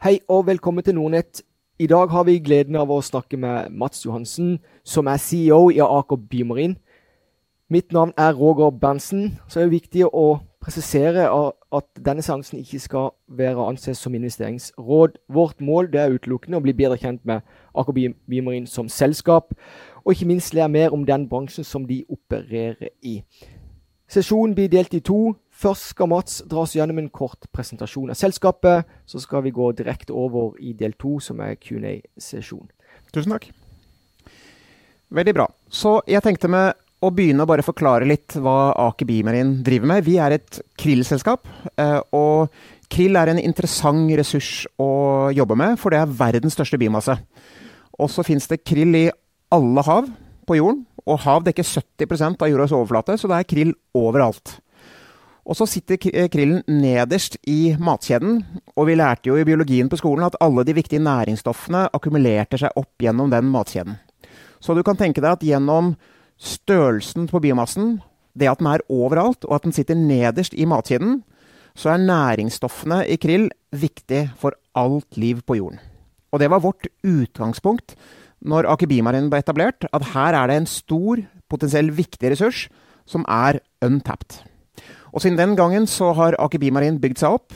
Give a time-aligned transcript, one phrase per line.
[0.00, 1.42] Hei og velkommen til Nordnett.
[1.78, 5.82] I dag har vi gleden av å snakke med Mats Johansen, som er CEO i
[5.84, 6.78] Aker Bymarin.
[7.68, 9.34] Mitt navn er Roger Berntsen.
[9.44, 15.20] Så er det viktig å presisere at denne seansen ikke skal være anses som investeringsråd.
[15.28, 17.44] Vårt mål er utelukkende å bli bedre kjent med
[17.76, 19.52] Aker Bymarin som selskap,
[20.00, 23.18] og ikke minst lære mer om den bransjen som de opererer i.
[24.08, 25.36] Sesjonen blir delt i to.
[25.60, 28.88] Først skal Mats dra oss gjennom en kort presentasjon av selskapet.
[29.04, 32.70] Så skal vi gå direkte over i del to, som er Q&A-sesjon.
[33.12, 33.50] Tusen takk.
[35.10, 35.48] Veldig bra.
[35.68, 40.04] Så jeg tenkte med å begynne å bare forklare litt hva Aker Bymarin driver med.
[40.06, 41.48] Vi er et krill-selskap.
[42.16, 42.48] Og
[42.92, 47.18] krill er en interessant ressurs å jobbe med, for det er verdens største biomasse.
[48.00, 49.06] Og så fins det krill i
[49.52, 50.08] alle hav
[50.48, 50.84] på jorden.
[51.04, 54.60] Og hav dekker 70% av jordas overflate, så det er krill overalt.
[55.48, 58.42] Og så sitter krillen nederst i matkjeden,
[58.76, 62.76] og vi lærte jo i biologien på skolen at alle de viktige næringsstoffene akkumulerte seg
[62.76, 63.96] opp gjennom den matkjeden.
[64.60, 65.94] Så du kan tenke deg at gjennom
[66.40, 67.98] størrelsen på biomassen,
[68.36, 71.22] det at den er overalt, og at den sitter nederst i matkjeden,
[71.74, 75.80] så er næringsstoffene i krill viktig for alt liv på jorden.
[76.30, 77.96] Og det var vårt utgangspunkt
[78.40, 82.68] når Aker Bymarin ble etablert, at her er det en stor, potensielt viktig ressurs
[83.08, 84.44] som er untapped.
[85.10, 87.54] Og siden den gangen så har Aker Bimarin bygd seg opp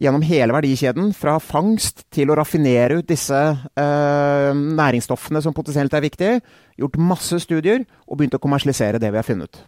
[0.00, 6.04] gjennom hele verdikjeden, fra fangst til å raffinere ut disse eh, næringsstoffene som potensielt er
[6.06, 6.38] viktige,
[6.80, 9.60] gjort masse studier og begynt å kommersialisere det vi har funnet.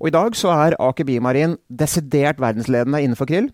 [0.00, 3.48] Og I dag så er Aker Bimarin desidert verdensledende innenfor krill.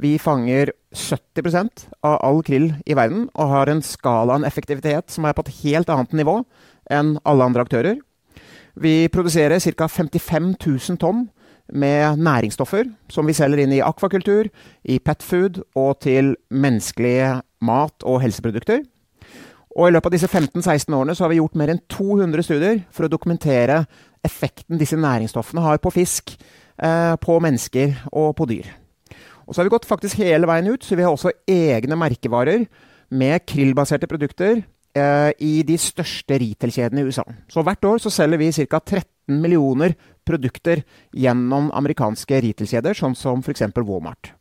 [0.00, 5.28] Vi fanger 70% av all krill i verden og har en skala en effektivitet som
[5.28, 6.40] er på et helt annet nivå
[6.90, 8.00] enn alle andre aktører.
[8.80, 9.86] Vi produserer ca.
[9.90, 11.28] 55 000 tonn
[11.72, 14.48] med næringsstoffer som vi selger inn i akvakultur,
[14.84, 18.82] i petfood og til menneskelige mat- og helseprodukter.
[19.76, 22.82] Og I løpet av disse 15-16 årene så har vi gjort mer enn 200 studier
[22.90, 23.84] for å dokumentere
[24.26, 26.34] effekten disse næringsstoffene har på fisk,
[26.82, 28.66] eh, på mennesker og på dyr.
[29.46, 32.66] Og så har vi gått faktisk hele veien ut, så vi har også egne merkevarer
[33.10, 34.62] med krillbaserte produkter
[34.94, 37.24] eh, i de største retail-kjedene i USA.
[37.50, 38.78] Så hvert år så selger vi ca.
[38.78, 39.96] 13 millioner
[40.26, 40.84] produkter
[41.16, 43.66] gjennom amerikanske retail-kjeder, sånn som f.eks.
[43.78, 44.34] Walmart.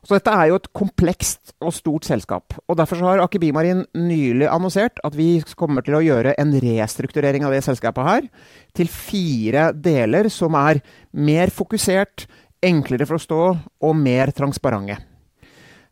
[0.00, 2.56] Så dette er jo et komplekst og stort selskap.
[2.64, 7.44] og Derfor har Aker Bimarin nylig annonsert at vi kommer til å gjøre en restrukturering
[7.44, 8.30] av det selskapet her
[8.76, 10.80] til fire deler som er
[11.12, 12.24] mer fokusert,
[12.64, 14.96] enklere for å stå og mer transparente.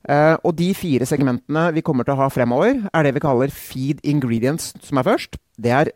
[0.09, 3.53] Uh, og de fire segmentene vi kommer til å ha fremover, er det vi kaller
[3.53, 5.37] feed ingredients, som er først.
[5.61, 5.93] Det er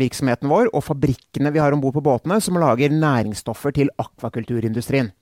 [0.00, 5.12] båtvirksomheten vår og fabrikkene vi har om bord på båtene, som lager næringsstoffer til akvakulturindustrien.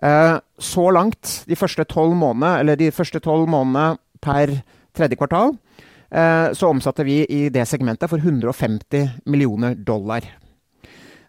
[0.00, 4.52] Uh, så langt, de første tolv månedene, per
[4.94, 5.56] tredje kvartal,
[6.14, 10.22] uh, så omsatte vi i det segmentet for 150 millioner dollar.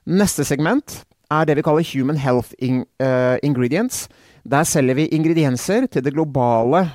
[0.05, 4.07] Neste segment er det vi kaller human health uh, ingredients.
[4.43, 6.87] Der selger vi ingredienser til det globale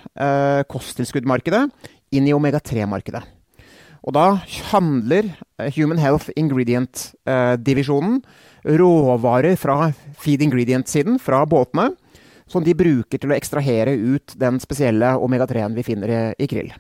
[0.67, 1.69] kosttilskuddmarkedet
[2.11, 3.36] inn i omega-3-markedet.
[4.07, 4.27] Og da
[4.71, 8.21] handler uh, Human Health Ingredient-divisjonen
[8.67, 11.93] råvarer fra feed ingredient-siden, fra båtene,
[12.51, 16.73] som de bruker til å ekstrahere ut den spesielle omega-3-en vi finner i, i krill.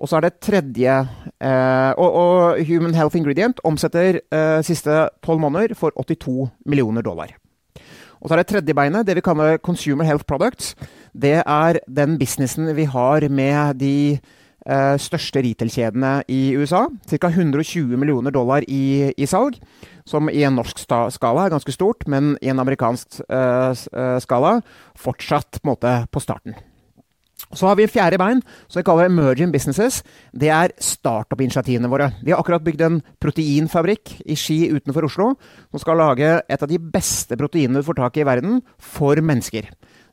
[0.00, 5.42] Og så er det tredje eh, og, og, Human Health Ingredient omsetter eh, siste tolv
[5.42, 7.34] måneder for 82 millioner dollar.
[8.20, 10.72] Og så er det tredje beinet, det vi kaller Consumer Health Products.
[11.12, 14.20] Det er den businessen vi har med de
[14.66, 16.86] eh, største retail-kjedene i USA.
[17.10, 17.30] Ca.
[17.30, 19.60] 120 millioner dollar i, i, salg,
[20.08, 24.58] som i en norsk skala er ganske stort, men i en amerikansk eh, eh, skala
[24.98, 26.58] fortsatt på, måte, på starten.
[27.56, 30.04] Så har vi fjerde bein, som vi kaller emerging businesses.
[30.30, 32.12] Det er startup-initiativene våre.
[32.22, 35.32] Vi har akkurat bygd en proteinfabrikk i Ski utenfor Oslo,
[35.72, 39.18] som skal lage et av de beste proteinene du får tak i i verden, for
[39.18, 39.66] mennesker.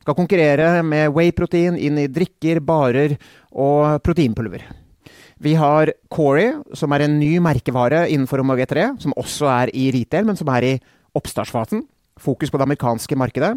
[0.07, 3.17] Skal konkurrere med whey-protein inn i drikker, barer
[3.51, 4.61] og proteinpulver.
[5.43, 10.23] Vi har Corey, som er en ny merkevare innenfor omega-3, som også er i retail,
[10.29, 10.71] men som er i
[11.11, 11.83] oppstartsfasen.
[12.23, 13.51] Fokus på det amerikanske markedet.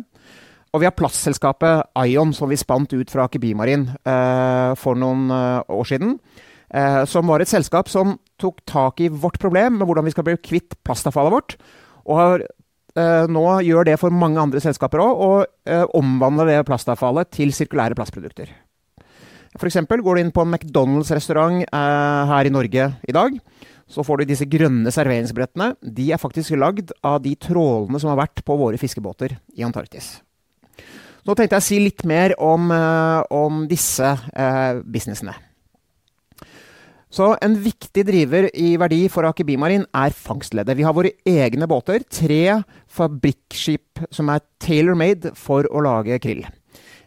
[0.75, 5.31] Og vi har plastselskapet Ion, som vi spant ut fra Aker Bimarin eh, for noen
[5.31, 6.17] eh, år siden.
[6.67, 10.27] Eh, som var et selskap som tok tak i vårt problem med hvordan vi skal
[10.27, 11.61] bli kvitt plastavfallet vårt.
[12.11, 12.51] Og har,
[12.97, 17.55] eh, nå gjør det for mange andre selskaper òg, og eh, omvandler det plastavfallet til
[17.57, 18.53] sirkulære plastprodukter.
[19.59, 19.81] F.eks.
[19.83, 23.39] går du inn på en McDonald's-restaurant eh, her i Norge i dag.
[23.91, 25.73] Så får du disse grønne serveringsbrettene.
[25.83, 30.21] De er faktisk lagd av de trålene som har vært på våre fiskebåter i Antarktis.
[31.27, 35.35] Nå tenkte jeg å si litt mer om, eh, om disse eh, businessene.
[37.11, 40.77] Så En viktig driver i verdi for Aker Bimarin er fangstleddet.
[40.79, 42.05] Vi har våre egne båter.
[42.07, 46.45] Tre fabrikkskip som er tailor-made for å lage krill.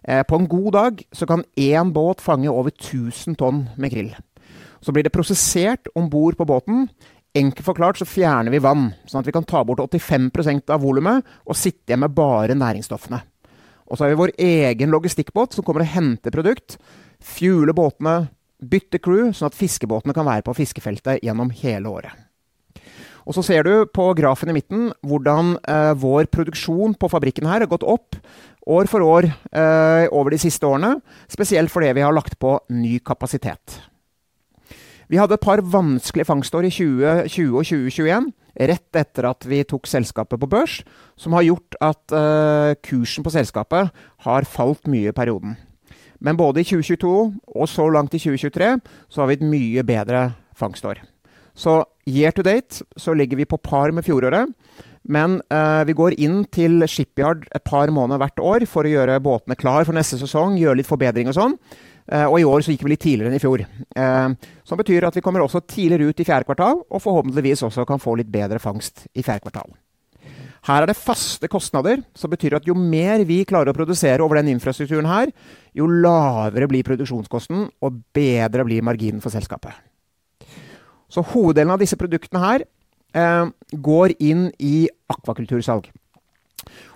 [0.03, 4.11] Eh, på en god dag så kan én båt fange over 1000 tonn med krill.
[4.83, 6.89] Så blir det prosessert om bord på båten.
[7.33, 11.23] Enkelt forklart så fjerner vi vann, sånn at vi kan ta bort 85% av volumet
[11.47, 13.23] og sitte igjen med bare næringsstoffene.
[13.88, 16.75] Og så har vi vår egen logistikkbåt som kommer og henter produkt.
[17.23, 18.27] Fueler båtene,
[18.69, 22.24] bytter crew, sånn at fiskebåtene kan være på fiskefeltet gjennom hele året.
[23.24, 27.63] Og så ser du på grafen i midten hvordan eh, vår produksjon på fabrikken her
[27.63, 28.18] har gått opp
[28.68, 30.98] år for år eh, over de siste årene.
[31.31, 33.80] Spesielt fordi vi har lagt på ny kapasitet.
[35.12, 38.30] Vi hadde et par vanskelige fangstår i 2020 og 2021,
[38.71, 40.80] rett etter at vi tok selskapet på børs,
[41.19, 43.92] som har gjort at eh, kursen på selskapet
[44.25, 45.57] har falt mye i perioden.
[46.24, 47.16] Men både i 2022
[47.56, 48.70] og så langt i 2023
[49.12, 51.04] så har vi et mye bedre fangstår.
[51.54, 54.50] Så year to date så ligger vi på par med fjoråret.
[55.04, 59.20] Men eh, vi går inn til shipyard et par måneder hvert år for å gjøre
[59.24, 61.58] båtene klar for neste sesong, gjøre litt forbedring og sånn.
[62.08, 63.66] Eh, og i år så gikk vi litt tidligere enn i fjor.
[63.68, 67.88] Eh, som betyr at vi kommer også tidligere ut i fjerde kvartal, og forhåpentligvis også
[67.90, 69.75] kan få litt bedre fangst i fjerde kvartal.
[70.63, 74.39] Her er det faste kostnader, som betyr at jo mer vi klarer å produsere over
[74.39, 75.33] den infrastrukturen her,
[75.75, 79.75] jo lavere blir produksjonskosten, og bedre blir marginen for selskapet.
[81.12, 85.92] Så hoveddelen av disse produktene her eh, går inn i akvakultursalg.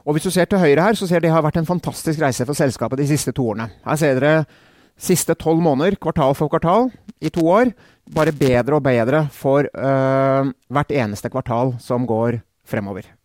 [0.07, 2.47] Og hvis du ser til høyre her, så ser det har vært en fantastisk reise
[2.47, 3.67] for selskapet de siste to årene.
[3.83, 4.47] Her ser dere
[4.97, 6.87] siste tolv måneder, kvartal for kvartal,
[7.19, 7.75] i to år.
[8.15, 13.16] Bare bedre og bedre for øh, hvert eneste kvartal som går fremover.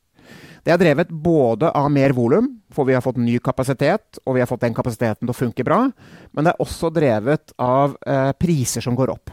[0.62, 4.42] Det er drevet både av mer volum, for vi har fått ny kapasitet, og vi
[4.44, 5.88] har fått den kapasiteten til å funke bra.
[6.30, 9.32] Men det er også drevet av eh, priser som går opp.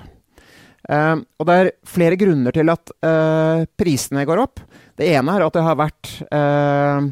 [0.89, 4.63] Eh, og det er flere grunner til at eh, prisene går opp.
[4.97, 7.09] Det ene er at det har vært eh,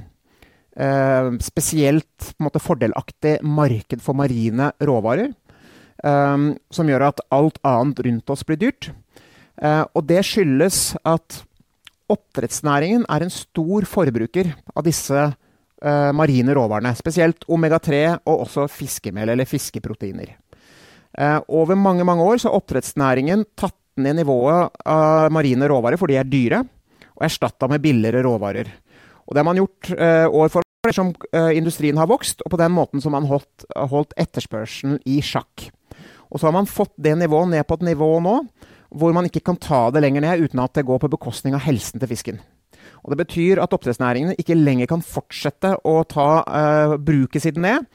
[0.82, 5.30] eh, spesielt måte, fordelaktig marked for marine råvarer.
[6.02, 8.96] Eh, som gjør at alt annet rundt oss blir dyrt.
[9.98, 11.40] og det skyldes at
[12.08, 16.94] Oppdrettsnæringen er en stor forbruker av disse eh, marine råvarene.
[16.96, 20.32] Spesielt omega-3 og også fiskemel, eller fiskeproteiner.
[21.18, 26.20] Eh, over mange mange år har oppdrettsnæringen tatt ned nivået av marine råvarer, for de
[26.22, 26.62] er dyre,
[27.18, 28.72] og erstatta med billigere råvarer.
[29.28, 31.12] Og det har man gjort eh, år for år som
[31.52, 35.68] industrien har vokst, og på den måten som man holdt, holdt etterspørselen i sjakk.
[36.32, 38.38] Og så har man fått det nivået ned på et nivå nå
[38.90, 41.66] hvor man ikke kan ta det lenger ned uten at det går på bekostning av
[41.66, 42.40] helsen til fisken.
[43.04, 47.86] Og Det betyr at oppdrettsnæringene ikke lenger kan fortsette å ta uh, bruket sitt ned.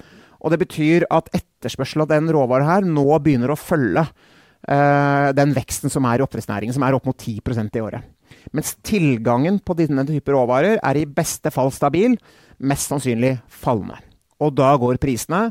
[0.42, 5.52] Og det betyr at etterspørselen av den råvaren her nå begynner å følge uh, den
[5.56, 8.08] veksten som er i oppdrettsnæringen, som er opp mot 10% i året.
[8.56, 12.16] Mens tilgangen på denne type råvarer er i beste fall stabil,
[12.58, 14.00] mest sannsynlig fallende.
[14.42, 15.50] Og da går prisene,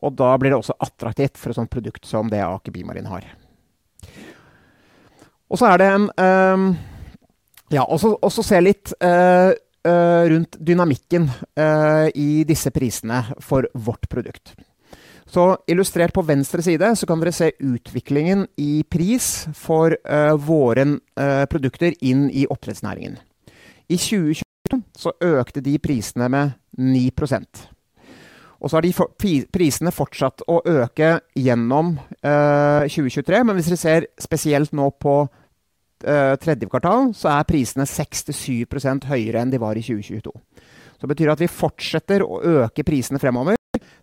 [0.00, 3.26] og da blir det også attraktivt for et sånt produkt som det Aker Bimarin har.
[5.50, 6.70] Og så er det en um,
[7.70, 9.52] Ja, og så se litt uh,
[9.86, 14.56] uh, rundt dynamikken uh, i disse prisene for vårt produkt.
[15.30, 19.94] Så illustrert på venstre side så kan dere se utviklingen i pris for
[20.42, 20.86] våre
[21.46, 23.14] produkter inn i oppdrettsnæringen.
[23.86, 27.62] I 2020 så økte de prisene med 9%
[28.60, 33.40] og så har de prisene fortsatt å øke gjennom uh, 2023.
[33.46, 35.22] Men hvis dere ser spesielt nå på
[36.06, 40.32] uh, tredje kvartal, så er prisene 6-7% høyere enn de var i 2022.
[40.96, 43.56] Så det betyr at vi fortsetter å øke prisene fremover,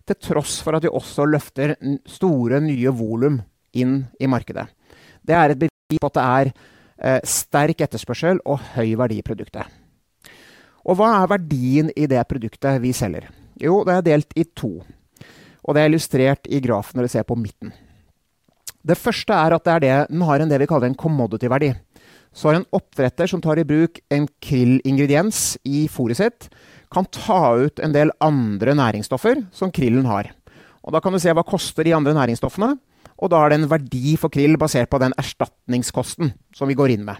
[0.08, 1.74] til tross for at vi også løfter
[2.08, 3.36] store, nye volum
[3.76, 4.64] inn i markedet.
[5.20, 9.26] Det er et bevis på at det er uh, sterk etterspørsel og høy verdi i
[9.26, 9.68] produktet.
[10.88, 13.28] Og hva er verdien i det produktet vi selger?
[13.60, 14.78] Jo, det er delt i to.
[15.66, 17.74] Og det er illustrert i grafen dere ser på midten.
[18.88, 21.72] Det første er at det er det, den har en det vi kaller en commodity-verdi.
[22.32, 26.48] Så har en oppdretter som tar i bruk en krill-ingrediens i fôret sitt,
[26.92, 30.30] kan ta ut en del andre næringsstoffer som krillen har.
[30.84, 32.78] Og Da kan du se hva koster de andre næringsstoffene,
[33.18, 36.94] og da er det en verdi for krill basert på den erstatningskosten som vi går
[36.94, 37.16] inn med.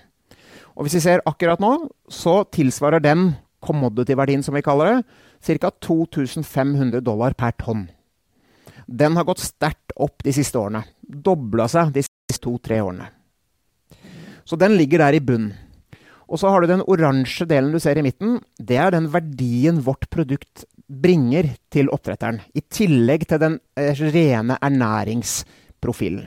[0.76, 5.70] Og Hvis vi ser akkurat nå, så tilsvarer den commodity-verdien, som vi kaller det, ca.
[5.70, 7.88] 2500 dollar per tonn.
[8.88, 10.84] Den har gått sterkt opp de siste årene.
[11.02, 13.10] Dobla seg de siste to-tre årene.
[14.48, 15.50] Så den ligger der i bunn.
[16.28, 18.38] Og så har du den oransje delen du ser i midten.
[18.56, 24.56] Det er den verdien vårt produkt bringer til oppdretteren, i tillegg til den eh, rene
[24.64, 26.24] ernæringsprofilen.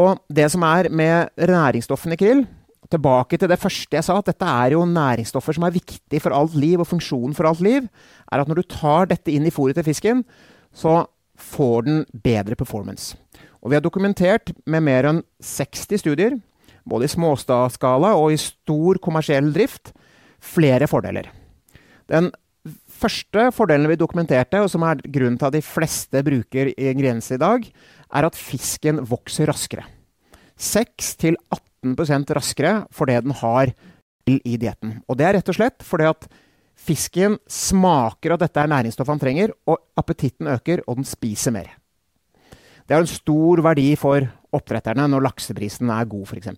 [0.00, 2.42] Og det som er med næringsstoffene i krill
[2.90, 6.34] Tilbake til det første jeg sa, at dette er jo næringsstoffer som er viktig for
[6.34, 7.84] alt liv, og funksjonen for alt liv,
[8.26, 10.24] er at når du tar dette inn i fôret til fisken,
[10.74, 11.04] så
[11.38, 13.14] får den bedre performance.
[13.62, 16.34] Og vi har dokumentert med mer enn 60 studier,
[16.90, 19.92] både i småskala og i stor kommersiell drift,
[20.40, 21.30] flere fordeler.
[22.10, 22.30] Den
[23.00, 27.42] første fordelen vi dokumenterte, og som er grunnen til at de fleste bruker ingredienser i
[27.42, 27.66] dag,
[28.10, 29.86] er at fisken vokser raskere.
[30.60, 33.72] 6-18 raskere fordi den har
[34.28, 35.00] i dietten.
[35.08, 36.28] Og det er rett og slett fordi at
[36.80, 41.72] fisken smaker at dette er næringsstoffet han trenger, og appetitten øker, og den spiser mer.
[42.88, 44.24] Det er en stor verdi for
[44.56, 46.52] oppdretterne når lakseprisen er god, f.eks.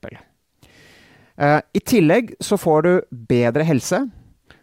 [1.42, 2.92] Uh, I tillegg så får du
[3.28, 4.04] bedre helse.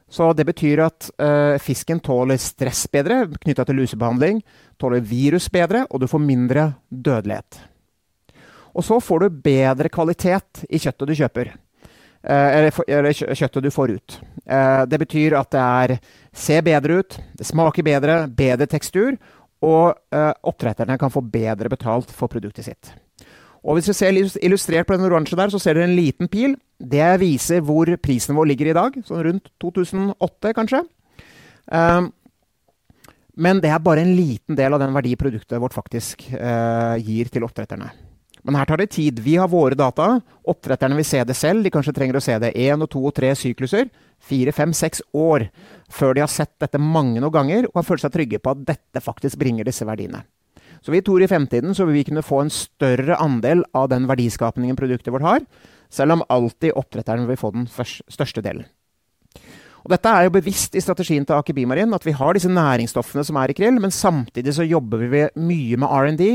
[0.09, 4.41] Så det betyr at uh, fisken tåler stress bedre knytta til lusebehandling,
[4.81, 7.59] tåler virus bedre, og du får mindre dødelighet.
[8.74, 11.51] Og så får du bedre kvalitet i kjøttet du kjøper.
[12.25, 14.19] Uh, eller, eller, kjøttet du får ut.
[14.89, 15.91] Det betyr at det er,
[16.33, 19.13] ser bedre ut, det smaker bedre, bedre tekstur,
[19.62, 20.15] og
[20.50, 22.89] oppdretterne kan få bedre betalt for produktet sitt.
[23.63, 26.56] Og Hvis vi ser illustrert på den oransje der, så ser dere en liten pil.
[26.80, 28.96] Det viser hvor prisen vår ligger i dag.
[29.08, 30.84] Sånn rundt 2008, kanskje.
[31.68, 32.12] Um,
[33.39, 37.32] men det er bare en liten del av den verdi produktet vårt faktisk uh, gir
[37.32, 37.92] til oppdretterne.
[38.48, 39.20] Men her tar det tid.
[39.20, 40.22] Vi har våre data.
[40.48, 41.63] Oppdretterne vil se det selv.
[41.63, 43.92] De kanskje trenger å se det én og to og tre sykluser.
[44.20, 45.50] Fire, fem, seks år
[45.92, 48.63] før de har sett dette mange noen ganger og har følt seg trygge på at
[48.72, 50.24] dette faktisk bringer disse verdiene.
[50.81, 54.07] Så vi tror i fremtiden så vil vi kunne få en større andel av den
[54.09, 55.45] verdiskapningen produktet vårt har,
[55.91, 58.67] selv om alltid oppdretteren vil få den største delen.
[59.79, 63.24] Og dette er jo bevisst i strategien til Aker Bimarin, at vi har disse næringsstoffene
[63.25, 66.31] som er i krill, men samtidig så jobber vi mye med R&D,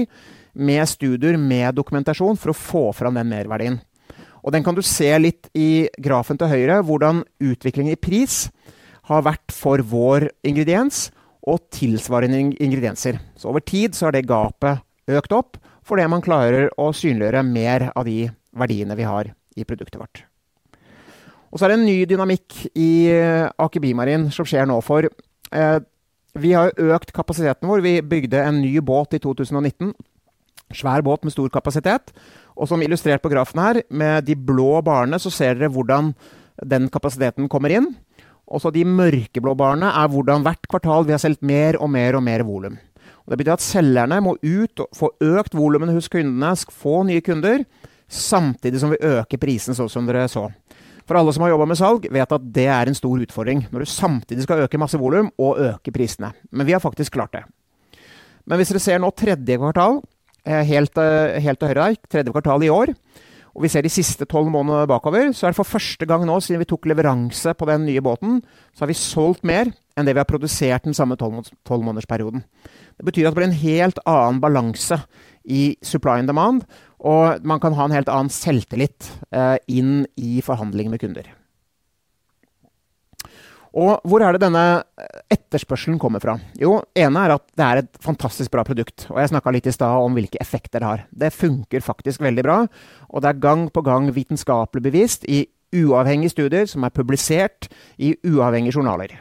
[0.54, 3.80] med studier, med dokumentasjon, for å få fram den merverdien.
[4.44, 8.46] Og den kan du se litt i grafen til høyre, hvordan utviklingen i pris
[9.08, 11.08] har vært for vår ingrediens,
[11.44, 13.20] og tilsvarende ingredienser.
[13.36, 17.90] Så over tid så har det gapet økt opp fordi man klarer å synliggjøre mer
[17.92, 20.22] av de verdiene vi har i produktet vårt.
[21.52, 24.80] Og så er det en ny dynamikk i eh, Aker Bimarin som skjer nå.
[24.82, 25.76] For eh,
[26.40, 27.84] vi har økt kapasiteten vår.
[27.84, 29.92] Vi bygde en ny båt i 2019.
[30.74, 32.10] Svær båt med stor kapasitet.
[32.58, 36.10] Og som illustrert på grafen her, med de blå barene, så ser dere hvordan
[36.64, 37.92] den kapasiteten kommer inn.
[38.44, 42.24] Også de mørkeblå barene er hvordan hvert kvartal vi har solgt mer og mer og
[42.26, 42.76] mer volum.
[43.24, 47.64] Det betyr at selgerne må ut og få økt volumene hos kundene, få nye kunder,
[48.08, 50.50] samtidig som vi øker prisen, sånn som dere så.
[51.08, 53.66] For alle som har jobba med salg, vet at det er en stor utfordring.
[53.72, 56.32] Når du samtidig skal øke masse volum og øke prisene.
[56.52, 57.44] Men vi har faktisk klart det.
[58.44, 60.02] Men hvis dere ser nå tredje kvartal,
[60.44, 62.94] eh, helt, eh, helt til høyre der, tredje kvartal i år,
[63.54, 66.40] og vi ser de siste tolv månedene bakover, så er det for første gang nå
[66.42, 68.40] siden vi tok leveranse på den nye båten,
[68.75, 72.42] så har vi solgt mer enn det vi har produsert den samme tolvmånedersperioden.
[72.99, 74.99] Det betyr at det blir en helt annen balanse
[75.46, 76.66] i supply and demand,
[76.99, 81.30] og man kan ha en helt annen selvtillit eh, inn i forhandlinger med kunder.
[83.75, 84.85] Og hvor er det denne
[85.35, 86.37] etterspørselen kommer fra?
[86.61, 89.09] Jo, ene er at det er et fantastisk bra produkt.
[89.11, 91.02] Og jeg snakka litt i stad om hvilke effekter det har.
[91.11, 92.61] Det funker faktisk veldig bra,
[93.11, 95.43] og det er gang på gang vitenskapelig bevist i
[95.75, 97.66] uavhengige studier som er publisert
[97.99, 99.16] i uavhengige journaler.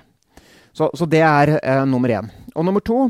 [0.74, 2.30] Så, så det er eh, nummer én.
[2.54, 3.08] Og nummer to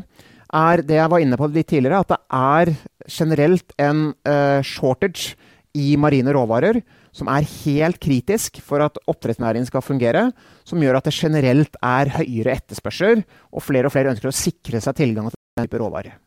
[0.54, 2.74] er det jeg var inne på litt tidligere, at det er
[3.12, 5.36] generelt en eh, shortage
[5.76, 6.80] i marine råvarer
[7.14, 10.26] som er helt kritisk for at oppdrettsnæringen skal fungere,
[10.66, 14.82] som gjør at det generelt er høyere etterspørsel, og flere og flere ønsker å sikre
[14.82, 16.18] seg tilgang til den type råvarer.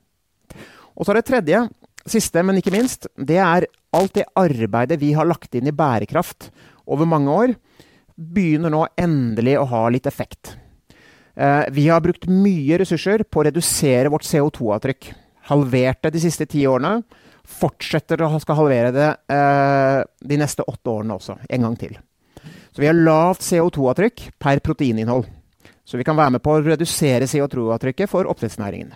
[0.97, 1.65] Og så er det tredje,
[2.07, 3.67] siste, men ikke minst, det er
[3.97, 6.51] alt det arbeidet vi har lagt inn i bærekraft
[6.87, 7.57] over mange år,
[8.17, 10.55] begynner nå endelig å ha litt effekt.
[11.37, 15.11] Eh, vi har brukt mye ressurser på å redusere vårt CO2-avtrykk.
[15.51, 17.03] Halvert det de siste ti årene
[17.47, 21.39] fortsetter å skal halvere det eh, de neste åtte årene også.
[21.49, 21.97] En gang til.
[22.73, 25.25] Så vi har lavt CO2-avtrykk per proteininnhold.
[25.87, 28.93] Så vi kan være med på å redusere CO2-avtrykket for oppdrettsnæringen.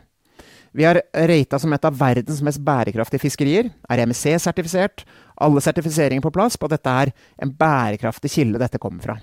[0.77, 3.71] Vi er rata som et av verdens mest bærekraftige fiskerier.
[3.91, 5.03] Er MSC-sertifisert.
[5.43, 9.17] Alle sertifiseringer på plass på at dette er en bærekraftig kilde dette kommer fra.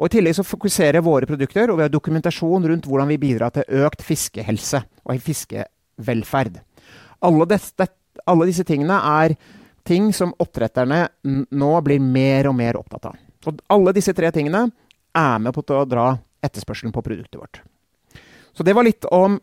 [0.00, 3.52] Og I tillegg så fokuserer våre produkter, og vi har dokumentasjon rundt hvordan vi bidrar
[3.52, 6.56] til økt fiskehelse og fiskevelferd.
[7.20, 7.86] Alle dette,
[8.30, 9.34] alle disse tingene er
[9.86, 13.18] ting som oppdretterne nå blir mer og mer opptatt av.
[13.48, 14.66] Og alle disse tre tingene
[15.16, 16.12] er med på å dra
[16.44, 17.62] etterspørselen på produktet vårt.
[18.52, 19.38] Så det var litt om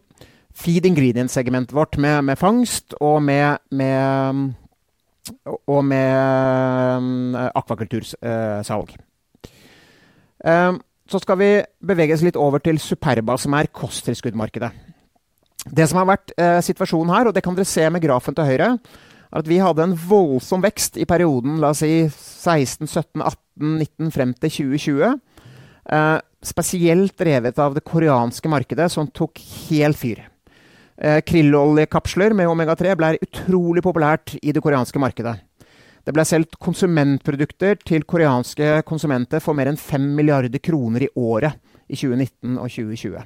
[0.57, 4.53] feed ingredient-segmentet vårt, med, med, fangst og med, med
[5.67, 8.95] og med um, akvakultursalg.
[10.43, 11.49] Um, så skal vi
[11.87, 14.71] beveges litt over til Superba, som er kosttilskuddmarkedet.
[15.71, 18.47] Det som har vært eh, situasjonen her, og det kan dere se med grafen til
[18.47, 23.23] høyre, er at vi hadde en voldsom vekst i perioden la oss si 16, 17,
[23.23, 25.17] 18, 19 frem til 2020.
[25.97, 30.23] Eh, spesielt drevet av det koreanske markedet, som tok helt fyr.
[30.97, 35.35] Eh, Krilloljekapsler med omega-3 ble utrolig populært i det koreanske markedet.
[36.07, 41.59] Det ble solgt konsumentprodukter til koreanske konsumenter for mer enn 5 milliarder kroner i året
[41.91, 43.25] i 2019 og 2020.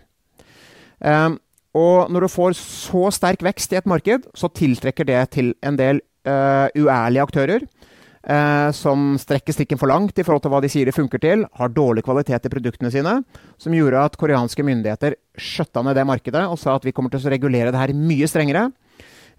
[1.02, 1.30] Eh,
[1.78, 5.80] og når du får så sterk vekst i et marked, så tiltrekker det til en
[5.80, 7.70] del uh, uærlige aktører
[8.22, 11.42] Uh, som strekker strikken for langt i forhold til hva de sier det funker til,
[11.58, 13.16] har dårlig kvalitet i produktene sine,
[13.58, 17.26] som gjorde at koreanske myndigheter skjøtta ned det markedet og sa at vi kommer til
[17.26, 18.68] å regulere det her mye strengere.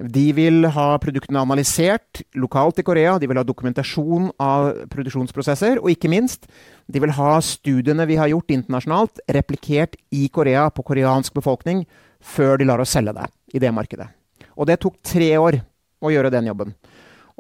[0.03, 5.93] De vil ha produktene analysert lokalt i Korea, de vil ha dokumentasjon av produksjonsprosesser, og
[5.95, 6.51] ikke minst,
[6.91, 11.85] de vil ha studiene vi har gjort internasjonalt, replikert i Korea på koreansk befolkning
[12.23, 14.09] før de lar oss selge det i det markedet.
[14.57, 15.59] Og det tok tre år
[16.03, 16.75] å gjøre den jobben.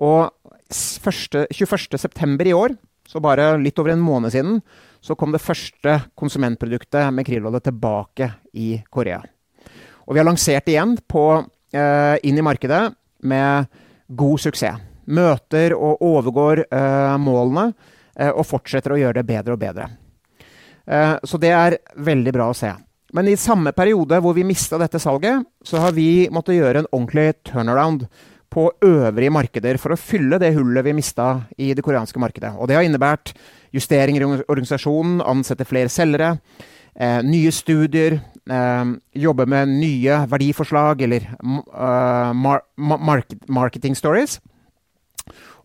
[0.02, 0.30] Og
[0.72, 2.46] 21.9.
[2.48, 2.74] i år,
[3.08, 4.60] så bare litt over en måned siden,
[5.02, 9.20] så kom det første konsumentproduktet med krillolje tilbake i Korea.
[10.06, 13.66] Og vi har lansert igjen på, eh, inn i markedet med
[14.08, 14.80] god suksess.
[15.04, 17.72] Møter og overgår eh, målene
[18.16, 19.88] eh, og fortsetter å gjøre det bedre og bedre.
[20.86, 22.70] Eh, så det er veldig bra å se.
[23.12, 26.92] Men i samme periode hvor vi mista dette salget, så har vi måttet gjøre en
[26.92, 28.06] ordentlig turnaround
[28.52, 31.28] på øvrige markeder for å fylle det hullet vi mista
[31.60, 32.52] i det koreanske markedet.
[32.56, 33.34] Og det har innebært
[33.72, 36.38] justeringer i organisasjonen, ansette flere selgere,
[36.96, 38.84] eh, nye studier, eh,
[39.16, 44.40] jobbe med nye verdiforslag eller uh, mar market marketing stories.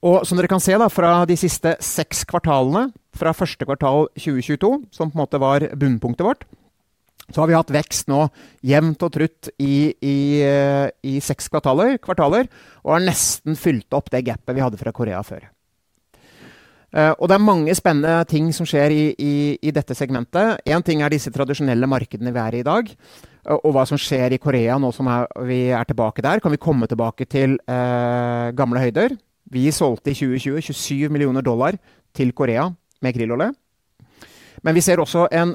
[0.03, 4.85] Og som dere kan se da, fra de siste seks kvartalene, fra første kvartal 2022,
[4.91, 6.45] som på en måte var bunnpunktet vårt,
[7.33, 8.21] så har vi hatt vekst nå
[8.65, 12.47] jevnt og trutt i, i, eh, i seks kvartaler, kvartaler,
[12.85, 15.49] og har nesten fylt opp det gapet vi hadde fra Korea før.
[16.87, 20.61] Uh, og det er mange spennende ting som skjer i, i, i dette segmentet.
[20.63, 22.93] Én ting er disse tradisjonelle markedene vi er i i dag.
[23.43, 26.39] Uh, og hva som skjer i Korea nå som er, vi er tilbake der.
[26.39, 29.17] Kan vi komme tilbake til uh, gamle høyder?
[29.51, 31.75] Vi solgte i 2020 27 millioner dollar
[32.15, 32.69] til Korea
[33.03, 33.51] med krillolje.
[34.63, 35.53] Men vi ser også en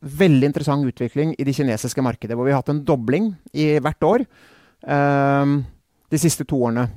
[0.00, 4.06] veldig interessant utvikling i det kinesiske markedet, hvor vi har hatt en dobling i hvert
[4.06, 5.54] år eh,
[6.10, 6.88] de siste to årene.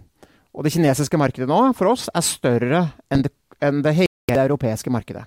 [0.53, 4.91] Og det kinesiske markedet nå, for oss, er større enn det, enn det hele europeiske
[4.93, 5.25] markedet.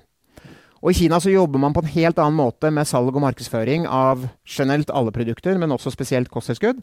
[0.85, 3.89] Og I Kina så jobber man på en helt annen måte med salg og markedsføring
[3.91, 6.79] av generelt alle produkter, men også spesielt kosttilskudd.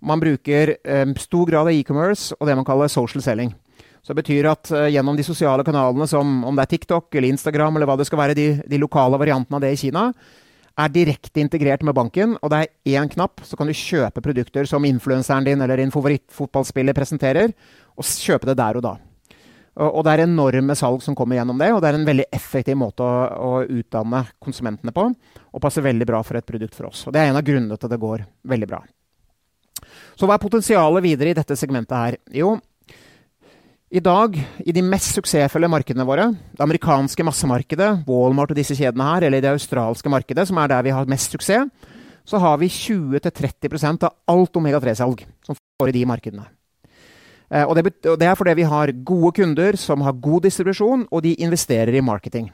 [0.00, 3.52] Man bruker eh, stor grad av e-commerce og det man kaller social selling.
[4.02, 7.30] Så det betyr at uh, gjennom de sosiale kanalene som om det er TikTok eller
[7.30, 10.08] Instagram eller hva det skal være, de, de lokale variantene av det i Kina,
[10.82, 14.66] er direkte integrert med banken, og det er én knapp, så kan du kjøpe produkter
[14.68, 17.52] som influenseren din eller din favorittfotballspiller presenterer,
[17.92, 18.94] og kjøpe det der og da.
[19.82, 22.76] Og det er enorme salg som kommer gjennom det, og det er en veldig effektiv
[22.76, 25.06] måte å, å, utdanne konsumentene på,
[25.48, 27.06] og passer veldig bra for et produkt for oss.
[27.06, 28.82] Og det er en av grunnene til at det går veldig bra.
[30.16, 32.18] Så hva er potensialet videre i dette segmentet her?
[32.36, 32.56] Jo,
[33.92, 39.04] i dag, i de mest suksessfulle markedene våre, det amerikanske massemarkedet, Walmart og disse kjedene
[39.04, 41.68] her, eller det australske markedet, som er der vi har mest suksess,
[42.24, 46.46] så har vi 20-30% av alt omega-3-salg som får i de markedene.
[47.52, 51.34] Eh, og, det, er fordi vi har gode kunder som har god distribusjon, og de
[51.44, 52.48] investerer i marketing.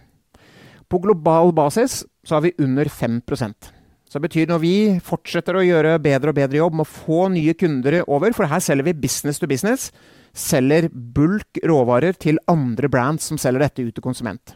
[0.88, 3.74] På global basis så har vi under 5%
[4.08, 7.26] så det betyr når vi fortsetter å gjøre bedre og bedre jobb med å få
[7.28, 9.90] nye kunder over, for her selger vi business to business,
[10.38, 14.54] selger bulk råvarer til andre brands som selger dette ut til konsument.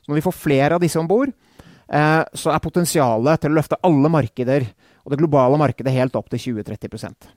[0.00, 3.60] Så når vi får flere av disse om bord, eh, så er potensialet til å
[3.60, 4.66] løfte alle markeder
[5.04, 7.30] og det globale markedet helt opp til 20-30%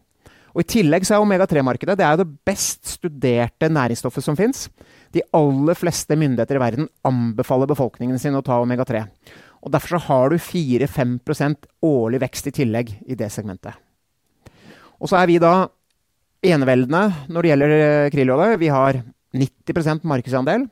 [0.53, 4.67] og I tillegg så er omega-3-markedet det, det best studerte næringsstoffet som fins.
[5.13, 9.01] De aller fleste myndigheter i verden anbefaler befolkningen sin å ta omega-3.
[9.65, 13.73] Og Derfor så har du 4-5% årlig vekst i tillegg i det segmentet.
[15.01, 15.55] Og så er vi da
[16.43, 18.59] eneveldende når det gjelder eh, krillolje.
[18.61, 18.99] Vi har
[19.33, 20.67] 90% markedsandel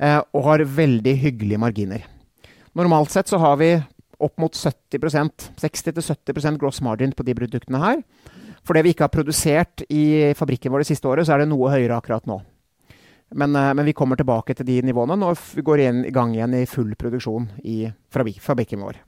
[0.00, 2.06] eh, og har veldig hyggelige marginer.
[2.76, 3.74] Normalt sett så har vi
[4.16, 8.02] opp mot 70% 60-70% gross margin på de produktene her.
[8.66, 11.50] For det vi ikke har produsert i fabrikken vår det siste året, så er det
[11.52, 12.40] noe høyere akkurat nå.
[13.34, 16.34] Men, eh, men vi kommer tilbake til de nivåene når vi går inn, i gang
[16.34, 19.02] igjen i full produksjon i fabrikken vår.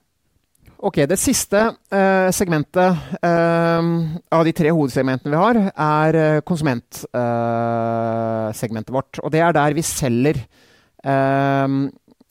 [0.79, 1.59] Ok, Det siste
[1.91, 3.83] eh, segmentet eh,
[4.31, 9.19] av de tre hovedsegmentene vi har, er eh, konsumentsegmentet vårt.
[9.19, 11.67] Og det er der vi selger eh,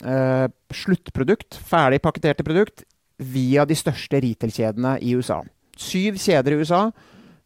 [0.01, 5.43] eh, sluttprodukt, ferdig pakketerte produkt, via de største retail-kjedene i USA.
[5.77, 6.93] Syv kjeder i USA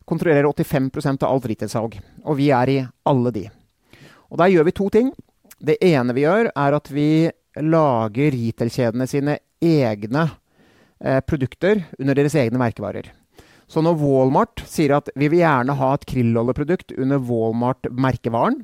[0.07, 1.99] kontrollerer 85% av alt retail-salg.
[2.23, 2.79] Og vi er i
[3.11, 3.51] alle de.
[4.31, 5.09] Og der gjør vi to ting.
[5.59, 7.27] Det ene vi gjør, er at vi
[7.59, 10.39] lager retail-kjedene sine egne eh,
[11.27, 13.09] produkter under deres egne merkevarer.
[13.73, 18.61] Så når Walmart sier at vi vil gjerne ha et krilloljeprodukt under Walmart-merkevaren,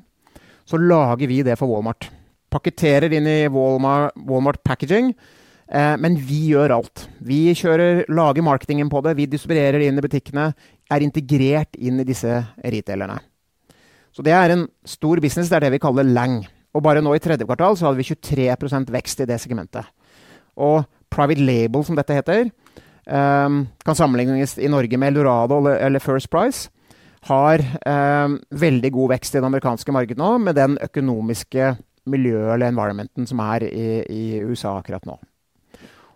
[0.68, 2.10] så lager vi det for Walmart.
[2.52, 5.14] Pakketterer inn i Walmart, Walmart packaging,
[5.72, 7.06] eh, men vi gjør alt.
[7.24, 10.50] Vi kjører, lager marketingen på det, vi distribuerer det inn i butikkene,
[10.92, 13.18] er integrert inn i disse retailerne.
[14.12, 15.48] Så det er en stor business.
[15.48, 16.40] Det er det vi kaller Lang.
[16.76, 19.88] Og bare nå i tredje kvartal så hadde vi 23% vekst i det segmentet.
[20.58, 22.50] Og private label, som dette heter,
[23.06, 26.68] um, kan sammenlignes i Norge med Eldorado eller First Price.
[27.28, 31.74] Har um, veldig god vekst i det amerikanske markedet nå, med den økonomiske
[32.08, 35.18] miljøet eller environmenten som er i, i USA akkurat nå.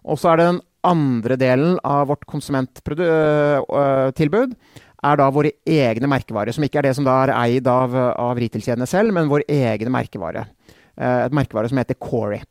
[0.09, 4.55] Og så er det den andre delen av vårt konsumenttilbud
[5.03, 8.39] er da våre egne merkevarer, som ikke er det som da er eid av, av
[8.39, 10.45] retail-kjedene selv, men vår egne merkevare.
[10.95, 12.43] Et merkevare som heter Corey,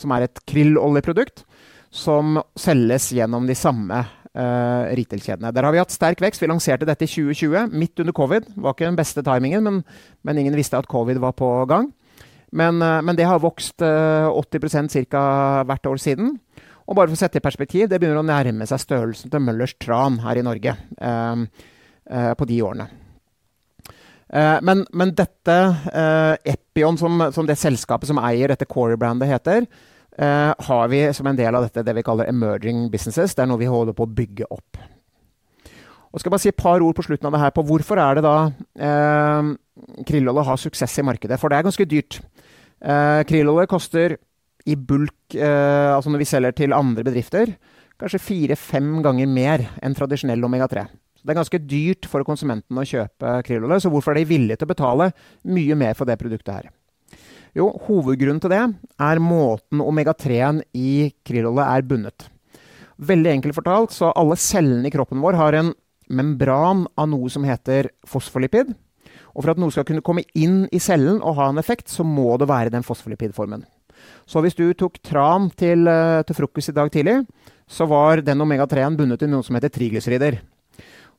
[0.00, 1.38] som er et krilloljeprodukt
[1.96, 3.98] som selges gjennom de samme
[4.36, 5.52] uh, retail-kjedene.
[5.54, 6.42] Der har vi hatt sterk vekst.
[6.42, 8.50] Vi lanserte dette i 2020, midt under covid.
[8.52, 9.80] Det var ikke den beste timingen, men,
[10.26, 11.90] men ingen visste at covid var på gang.
[12.56, 15.24] Men, uh, men det har vokst uh, 80% ca.
[15.68, 16.36] hvert år siden.
[16.86, 19.74] Og bare for å sette i perspektiv, det begynner å nærme seg størrelsen til Møllers
[19.82, 21.42] Tran her i Norge uh,
[22.38, 22.86] på de årene.
[24.26, 25.54] Men, men, dette
[26.50, 29.68] Epion, som, som, det selskapet som eier dette Corey-brandet heter,
[30.16, 33.34] har vi som en del av dette det vi kaller emerging businesses.
[33.36, 34.78] Det er noe vi holder på å bygge opp.
[36.16, 38.16] Og skal bare si et par ord på slutten av det her på hvorfor er
[38.16, 38.36] det da
[38.80, 39.50] eh,
[40.08, 41.36] krillolje har suksess i markedet.
[41.40, 42.20] For det er ganske dyrt.
[42.80, 44.16] Eh, krillolje koster
[44.66, 47.52] i bulk, eh, altså når vi selger til andre bedrifter,
[48.00, 50.86] kanskje fire-fem ganger mer enn tradisjonell omega-3.
[51.20, 54.68] Det er ganske dyrt for konsumenten å kjøpe krillolje, så hvorfor er de villige til
[54.68, 55.10] å betale
[55.52, 56.72] mye mer for det produktet her?
[57.56, 58.64] Jo, hovedgrunnen til det
[59.00, 62.26] er måten omega-3-en i krillolje er bundet.
[63.00, 65.70] Veldig enkelt fortalt, så alle cellene i kroppen vår har en
[66.12, 68.74] membran av noe som heter fosfolipid.
[69.32, 72.04] Og for at noe skal kunne komme inn i cellen og ha en effekt, så
[72.04, 73.64] må det være den fosfolipidformen.
[74.28, 77.22] Så hvis du tok tran til, eh, til frokost i dag tidlig,
[77.66, 80.42] så var den omega-3-en bundet til noe som heter triglycerider.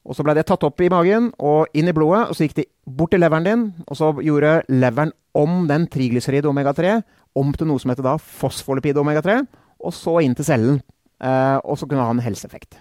[0.07, 2.55] Og så ble det tatt opp i magen og inn i blodet, og så gikk
[2.61, 3.73] det bort til leveren din.
[3.87, 6.97] Og så gjorde leveren om den triglycerid omega-3
[7.37, 9.39] om til noe som heter da fosfolipid omega-3,
[9.77, 10.79] og så inn til cellen.
[11.21, 12.79] Eh, og så kunne ha en helseeffekt.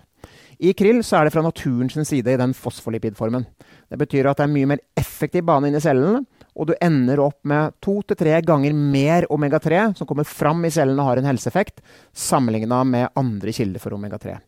[0.57, 3.45] I krill så er det fra naturens side i den fosfolipidformen.
[3.93, 6.23] Det betyr at det er mye mer effektiv bane inn i cellene,
[6.57, 10.73] og du ender opp med to til tre ganger mer omega-3 som kommer fram i
[10.73, 11.83] cellene og har en helseeffekt,
[12.17, 14.39] sammenligna med andre kilder for omega-3.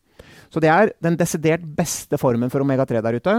[0.49, 3.35] Så det er den desidert beste formen for omega-3 der ute.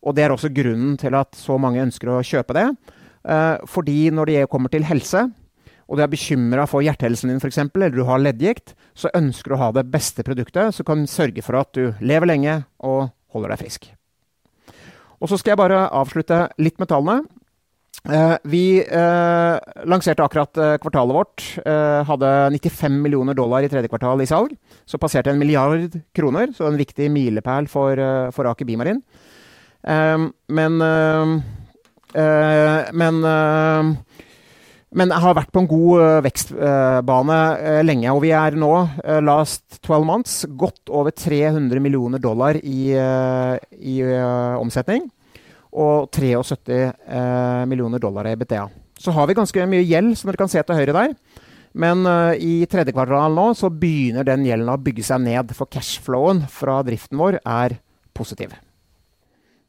[0.00, 2.70] Og det er også grunnen til at så mange ønsker å kjøpe det.
[3.26, 5.26] Uh, fordi når det kommer til helse,
[5.86, 9.56] og du er bekymra for hjertehelsen din f.eks., eller du har leddgikt, så ønsker du
[9.58, 13.54] å ha det beste produktet som kan sørge for at du lever lenge og holder
[13.54, 13.88] deg frisk.
[15.22, 17.22] Og så skal jeg bare avslutte litt med tallene.
[18.06, 19.54] Eh, vi eh,
[19.88, 21.44] lanserte akkurat eh, kvartalet vårt.
[22.06, 24.52] hadde 95 millioner dollar i tredje kvartal i salg.
[24.86, 28.02] Så passerte en milliard kroner, så en viktig milepæl for,
[28.34, 29.02] for Aker Bimarin.
[29.86, 30.82] men
[32.16, 33.18] men
[34.96, 37.38] men har vært på en god vekstbane
[37.84, 38.12] lenge.
[38.14, 38.70] Og vi er nå,
[39.26, 43.96] last 12 months, godt over 300 millioner dollar i, i
[44.56, 45.04] omsetning
[45.76, 48.64] og 73 eh, millioner dollar i BTA.
[48.98, 51.16] Så har vi ganske mye gjeld, som dere kan se til høyre der.
[51.76, 52.06] Men
[52.40, 55.52] i tredje kvartal nå så begynner den gjelden å bygge seg ned.
[55.52, 57.76] For cashflowen fra driften vår er
[58.16, 58.54] positiv.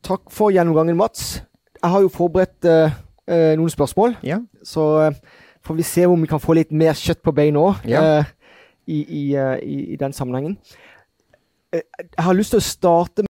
[0.07, 1.41] Takk for gjennomgangen, Mats.
[1.81, 2.95] Jeg har jo forberedt uh,
[3.29, 4.17] uh, noen spørsmål.
[4.23, 4.41] Ja.
[4.63, 5.11] Så
[5.65, 8.23] får vi se om vi kan få litt mer kjøtt på bein nå ja.
[8.87, 10.57] i, i, i, den sammenhengen.
[11.73, 13.27] jeg har lyst til å starte med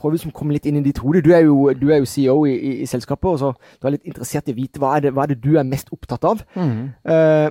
[0.00, 1.22] prøve å komme litt inn i ditt hode.
[1.24, 4.08] Du er jo, du er jo CEO i, i, selskapet, og så du er litt
[4.08, 6.42] interessert i å vite hva er det, hva er det du er mest opptatt av.
[6.56, 6.90] Mm.
[7.04, 7.48] Uh,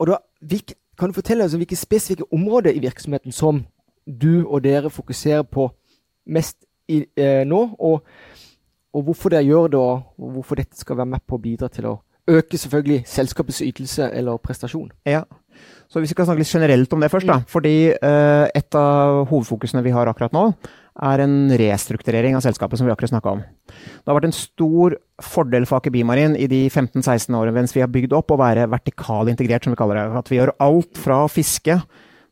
[0.00, 3.58] og da, hvilke, Kan du fortelle oss om hvilke spesifikke områder i virksomheten som
[4.08, 5.66] du og dere fokuserer på
[6.32, 6.56] mest
[6.88, 8.06] i, uh, nå, og,
[8.94, 11.90] og, hvorfor dere gjør det, og hvorfor dette skal være med på å bidra til
[11.90, 11.96] å
[12.26, 14.90] øke selvfølgelig selskapets ytelse eller prestasjon?
[15.06, 15.24] Ja,
[15.88, 17.38] Så hvis vi kan snakke litt generelt om det først, da.
[17.48, 20.50] Fordi uh, et av hovedfokusene vi har akkurat nå,
[21.06, 23.42] er en restrukturering av selskapet som vi akkurat snakka om.
[23.68, 27.84] Det har vært en stor fordel for Aker Bimarin i de 15-16 årene mens vi
[27.84, 30.06] har bygd opp å være vertikal integrert, som vi kaller det.
[30.22, 31.78] At vi gjør alt fra fiske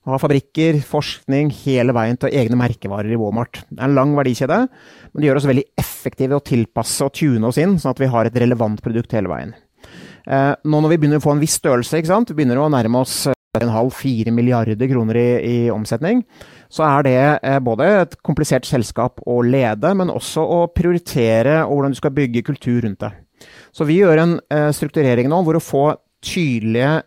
[0.05, 3.63] ha fabrikker, forskning, hele veien til egne merkevarer i Walmart.
[3.71, 7.49] Det er en lang verdikjede, men det gjør oss veldig effektive å tilpasse og tune
[7.49, 9.55] oss inn, sånn at vi har et relevant produkt hele veien.
[10.25, 13.17] Eh, nå når vi begynner å få en viss størrelse, vi begynner å nærme oss
[13.57, 16.21] 3,5-4 eh, milliarder kroner i, i, omsetning,
[16.73, 21.79] så er det eh, både et komplisert selskap å lede, men også å prioritere og
[21.79, 23.15] hvordan du skal bygge kultur rundt det.
[23.77, 24.39] Så vi gjør en
[24.73, 25.89] strukturering nå hvor å få
[26.25, 27.03] tydelige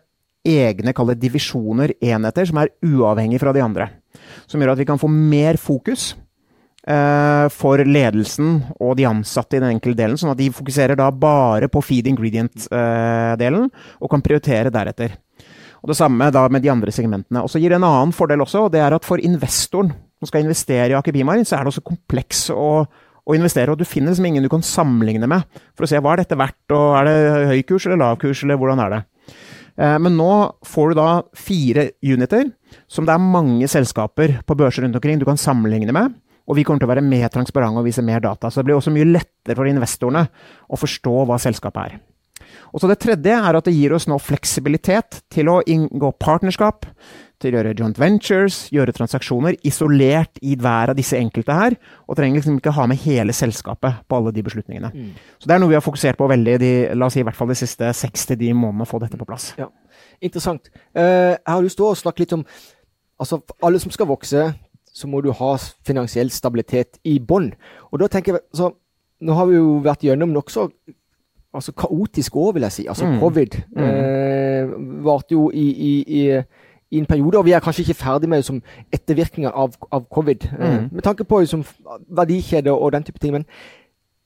[0.48, 3.90] egne divisjoner, enheter, som er uavhengige fra de andre.
[4.46, 6.14] Som gjør at vi kan få mer fokus
[6.88, 11.10] eh, for ledelsen og de ansatte i den enkelte delen, sånn at de fokuserer da
[11.10, 15.16] bare på feed ingredient-delen, eh, og kan prioritere deretter.
[15.82, 17.42] Og Det samme da med de andre segmentene.
[17.44, 20.30] Og så gir det en annen fordel også, og det er at for investoren som
[20.30, 23.86] skal investere i Aker Bimarin, så er det også kompleks å, å investere, og du
[23.86, 26.96] finner liksom ingen du kan sammenligne med for å se hva er dette verdt, og
[26.98, 29.00] er det høy kurs eller lav kurs, eller hvordan er det.
[29.78, 30.32] Eh, men nå
[30.66, 32.50] får du da fire uniter,
[32.90, 36.16] som det er mange selskaper på børser rundt omkring du kan sammenligne med.
[36.48, 38.48] Og vi kommer til å være mer transparente og vise mer data.
[38.48, 40.24] Så det blir også mye lettere for investorene
[40.68, 41.98] å forstå hva selskapet er.
[42.72, 46.86] Og så Det tredje er at det gir oss nå fleksibilitet til å inngå partnerskap,
[47.38, 51.76] til å gjøre joint ventures, gjøre transaksjoner isolert i hver av disse enkelte her.
[52.08, 54.90] Og trenger liksom ikke ha med hele selskapet på alle de beslutningene.
[54.90, 55.12] Mm.
[55.38, 57.38] Så det er noe vi har fokusert på veldig de, la oss si, i hvert
[57.38, 59.52] fall de siste seks til de månedene å få dette på plass.
[59.60, 59.70] Ja.
[60.18, 60.70] Interessant.
[60.96, 62.44] Uh, jeg har lyst til å snakke litt om
[63.18, 64.44] altså Alle som skal vokse,
[64.94, 65.54] så må du ha
[65.86, 67.50] finansiell stabilitet i bånn.
[67.90, 68.74] Og da tenker jeg, så
[69.18, 70.68] Nå har vi jo vært gjennom nokså
[71.54, 72.86] altså kaotisk år, vil jeg si.
[72.86, 73.18] Altså mm.
[73.20, 73.82] covid mm.
[73.82, 76.42] Eh, varte jo i, i, i
[76.90, 80.46] i en periode, og vi er kanskje ikke ferdig med liksom, ettervirkninger av, av covid.
[80.60, 80.88] Eh, mm.
[80.92, 81.64] med tanke på liksom,
[82.08, 83.32] verdikjede og den type ting.
[83.32, 83.44] Men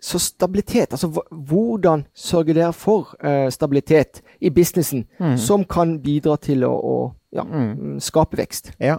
[0.02, 5.37] så stabilitet, altså hvordan sørger dere for eh, stabilitet i businessen mm.
[5.37, 6.96] som kan bidra til å, å
[7.32, 8.00] ja, mm.
[8.00, 8.72] skape vekst?
[8.80, 8.96] Ja.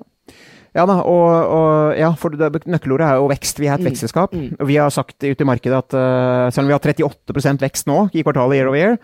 [0.73, 3.59] Ja da, og, og ja, for det, nøkkelordet er jo vekst.
[3.61, 3.87] Vi er et mm.
[3.91, 4.31] vekstselskap.
[4.33, 4.55] Mm.
[4.57, 7.89] Og vi har sagt ute i markedet at uh, selv om vi har 38% vekst
[7.89, 8.95] nå i kvartalet year over year,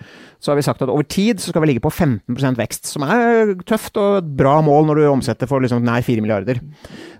[0.42, 2.90] så har vi sagt at over tid så skal vi ligge på 15% vekst.
[2.90, 6.62] Som er tøft og et bra mål når du omsetter for liksom nær 4 milliarder.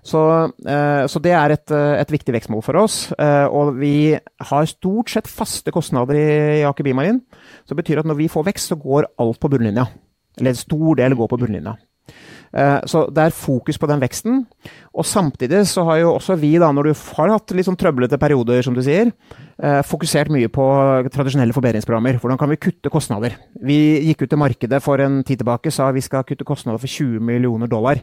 [0.02, 2.98] Så, uh, så det er et, uh, et, viktig vekstmål for oss.
[3.14, 6.26] Uh, og vi har stort sett faste kostnader i,
[6.58, 7.22] i Aker Bimarin.
[7.62, 9.86] Så det betyr at når vi får vekst, så går alt på bunnlinja.
[10.40, 11.76] Eller en stor del går på bunnlinja.
[12.50, 14.40] Eh, så det er fokus på den veksten.
[14.90, 18.18] Og samtidig så har jo også vi, da, når du har hatt litt sånn trøblete
[18.20, 19.12] perioder, som du sier,
[19.62, 20.66] eh, fokusert mye på
[21.14, 22.18] tradisjonelle forbedringsprogrammer.
[22.18, 23.38] Hvordan kan vi kutte kostnader?
[23.62, 23.78] Vi
[24.10, 27.20] gikk ut til markedet for en tid tilbake sa vi skal kutte kostnader for 20
[27.20, 28.02] millioner dollar.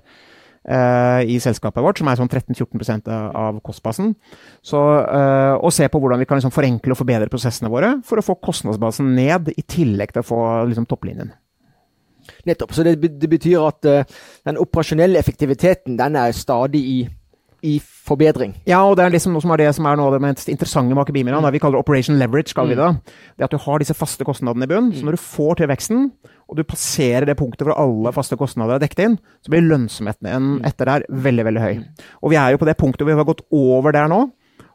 [0.67, 4.17] Uh, i selskapet vårt, som er sånn 13-14% av kostbasen.
[4.59, 8.25] Så, og se på hvordan vi kan liksom forenkle og forbedre prosessene våre for å
[8.25, 11.31] få kostnadsbasen ned, i tillegg til å få liksom, topplinjen.
[12.47, 12.73] Nettopp.
[12.75, 16.97] Så det, det betyr at uh, den operasjonelle effektiviteten den er stadig i,
[17.67, 18.55] i forbedring.
[18.69, 20.49] Ja, og det er liksom noe som er det som er noe av det mest
[20.51, 21.41] interessante med Aker Bimira.
[21.43, 21.49] Mm.
[21.55, 22.55] Vi kaller det operation leverage.
[22.55, 23.15] kaller vi det.
[23.37, 24.91] Det at du har disse faste kostnadene i bunnen.
[24.93, 24.97] Mm.
[24.99, 26.05] Så når du får til veksten,
[26.47, 30.29] og du passerer det punktet hvor alle faste kostnader er dekket inn, så blir lønnsomheten
[30.29, 30.61] mm.
[30.69, 31.73] etter der veldig veldig høy.
[31.81, 32.05] Mm.
[32.23, 34.23] Og vi er jo på det punktet hvor vi har gått over der nå.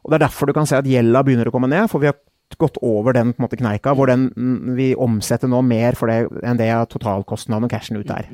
[0.03, 1.89] Og Det er derfor du kan se at gjelda begynner å komme ned.
[1.89, 2.19] for vi har
[2.61, 6.59] gått over den måte, kneika, hvor den, mm, vi omsetter nå mer for det enn
[6.59, 8.29] det totalkostnaden og cashen ut er.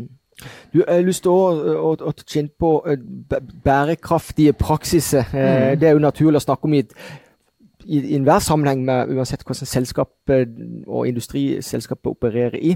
[0.73, 3.01] Du har lyst til å, å, å kjenne på eh,
[3.65, 5.25] bærekraftige praksiser.
[5.33, 5.79] Eh, mm.
[5.81, 6.83] Det er jo naturlig å snakke om i,
[7.83, 12.75] i, i enhver sammenheng, med, uansett hvordan selskapet og industriselskapet opererer i.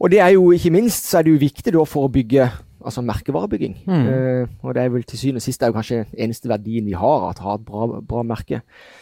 [0.00, 2.48] Og det er jo ikke minst så er det jo viktig da for å bygge
[2.86, 3.78] altså merkevarebygging.
[3.86, 4.04] Mm.
[4.06, 6.86] Uh, og det er vel til syvende og sist det er jo kanskje eneste verdien
[6.86, 8.60] vi har, at ha et bra, bra merke.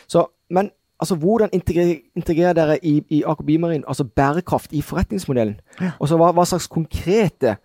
[0.09, 0.71] Så, men
[1.05, 5.59] altså hvordan integrerer, integrerer dere i, i Aker Bymarin altså bærekraft i forretningsmodellen?
[5.81, 5.95] Ja.
[5.99, 7.57] Og så hva, hva, slags konkrete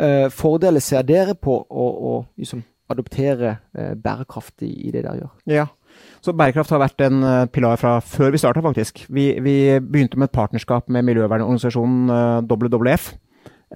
[0.00, 5.20] uh, fordeler ser dere på å, å liksom, adoptere uh, bærekraft i, i, det dere
[5.20, 5.32] gjør?
[5.50, 5.66] Ja,
[6.24, 9.04] så Bærekraft har vært en uh, pilar fra før vi starta, faktisk.
[9.08, 13.12] Vi, vi, begynte med et partnerskap med miljøvernorganisasjonen WWF.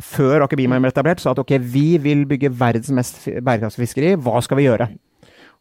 [0.02, 4.14] Før Aker Bymarin ble etablert, sa at ok, vi vil bygge verdens mest bærekraftige fiskeri.
[4.18, 4.88] Hva skal vi gjøre?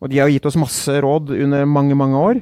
[0.04, 2.40] Og de har gitt oss masse råd under mange, mange år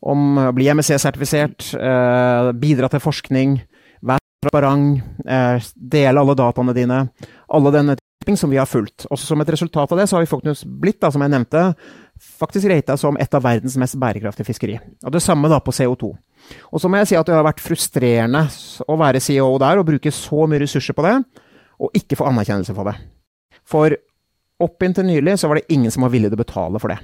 [0.00, 3.58] om å bli MSC-sertifisert, eh, bidra til forskning,
[4.02, 7.08] være transparent, eh, dele alle dataene dine.
[7.48, 9.06] Alle denne ting som vi har fulgt.
[9.10, 11.74] Også som et resultat av det så har vi faktisk blitt, da, som jeg nevnte,
[12.40, 14.80] faktisk rata som et av verdens mest bærekraftige fiskeri.
[15.04, 16.16] Og det samme da på CO2.
[16.72, 18.46] Og så må jeg si at det har vært frustrerende
[18.88, 21.16] å være CEO der og bruke så mye ressurser på det,
[21.80, 22.96] og ikke få anerkjennelse for det.
[23.64, 23.96] For
[24.60, 27.00] opp inntil nylig så var det ingen som var villig til å betale for det.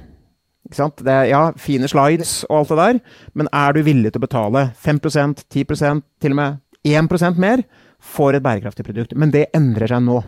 [0.66, 3.00] Det, ja, fine slides og alt det der,
[3.38, 7.62] men er du villig til å betale 5% 10% til og med 1% mer
[8.02, 9.14] for et bærekraftig produkt?
[9.14, 10.20] Men det endrer seg nå.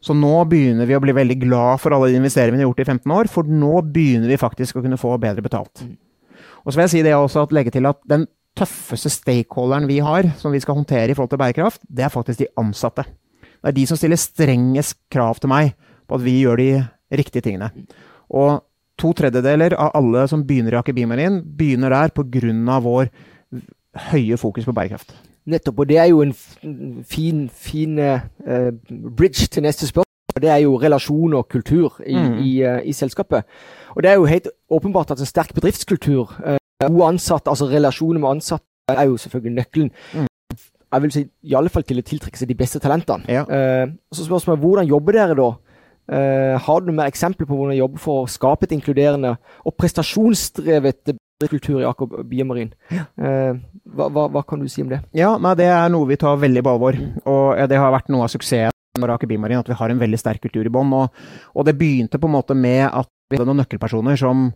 [0.00, 2.82] Så nå begynner vi å bli veldig glad for alle de investeringene vi har gjort
[2.82, 5.82] i 15 år, for nå begynner vi faktisk å kunne få bedre betalt.
[5.84, 5.96] Mm.
[6.64, 8.24] Og så vil jeg si det også at legge til at den
[8.58, 12.42] tøffeste stakeholderen vi har, som vi skal håndtere i forhold til bærekraft, det er faktisk
[12.42, 13.04] de ansatte.
[13.60, 15.74] Det er de som stiller strengest krav til meg
[16.08, 16.70] på at vi gjør de
[17.20, 17.70] riktige tingene.
[18.32, 18.62] Og
[19.00, 22.80] to tredjedeler av alle som begynner i Bimarin, begynner der pga.
[22.80, 23.10] vår
[24.10, 25.14] høye fokus på bærekraft.
[25.46, 25.78] Nettopp.
[25.78, 26.34] Og det er jo en
[27.04, 28.20] fin, fin uh,
[29.16, 30.06] bridge til neste spørsmål.
[30.40, 32.38] Det er jo relasjon og kultur i, mm.
[32.38, 33.44] i, uh, i, selskapet.
[33.96, 38.20] Og det er jo helt åpenbart at en sterk bedriftskultur, uh, gode ansatte, altså relasjoner
[38.20, 39.90] med ansatte, er jo selvfølgelig nøkkelen.
[40.14, 40.26] Mm.
[40.92, 43.26] Jeg vil si i alle fall til å tiltrekke seg de beste talentene.
[43.28, 43.42] Ja.
[43.46, 45.50] Uh, så spørsmålet hvordan jobber dere da?
[46.10, 49.76] Uh, har du noen eksempler på hvordan du jobber for å skape et inkluderende og
[49.78, 51.14] prestasjonsdrevet
[51.48, 52.72] kultur i Aker Biomarin.
[52.92, 53.06] Ja.
[53.14, 53.60] Uh,
[53.94, 55.00] hva, hva, hva, kan du si om det?
[55.16, 56.98] Ja, nei, Det er noe vi tar veldig på alvor.
[57.30, 60.20] Og det har vært noe av suksessen med Aker Biomarin, at vi har en veldig
[60.20, 60.92] sterk kultur i bånn.
[60.96, 61.22] Og,
[61.54, 64.50] og, det begynte på en måte med at vi hadde noen nøkkelpersoner som,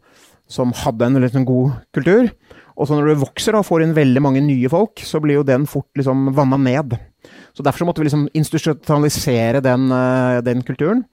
[0.51, 2.29] som hadde en liksom god kultur.
[2.75, 5.47] Og så når du vokser og får inn veldig mange nye folk, så blir jo
[5.47, 6.97] den fort liksom vanna ned.
[7.55, 11.05] Så Derfor så måtte vi liksom institusjonalisere den, eh, den kulturen.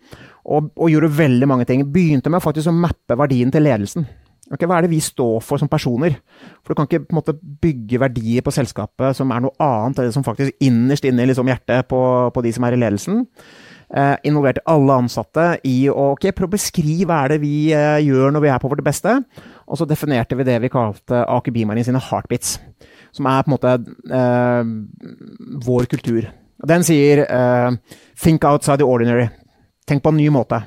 [0.45, 1.85] Og, og, gjorde veldig mange ting.
[1.93, 4.07] Begynte med faktisk å mappe verdien til ledelsen.
[4.51, 6.17] Okay, hva er det vi står for som personer?
[6.59, 10.15] For du kan ikke måte, bygge verdier på selskapet som er noe annet enn det
[10.15, 12.01] som faktisk innerst inne i liksom, hjertet på,
[12.35, 13.21] på, de som er i ledelsen.
[13.91, 18.01] Eh, involverte alle ansatte i å okay, prøve å beskrive hva er det vi eh,
[18.03, 19.15] gjør når vi er på vårt beste.
[19.71, 22.57] Og så definerte vi det vi kalte Aker Bymarin sine heartbeats.
[23.15, 23.77] Som er på en måte
[24.19, 24.75] eh,
[25.63, 26.27] vår kultur.
[26.67, 27.71] Den sier eh,
[28.19, 29.29] 'think outside the ordinary'.
[29.89, 30.61] Tenk på en ny måte.